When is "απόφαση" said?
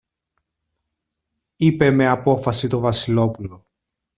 2.07-2.67